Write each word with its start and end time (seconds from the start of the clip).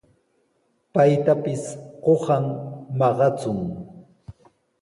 Paytapis 0.93 1.63
qusan 2.03 2.45
maqachun. 2.99 3.59